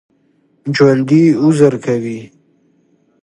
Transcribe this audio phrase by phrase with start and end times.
[0.75, 2.19] ژوندي عذر کوي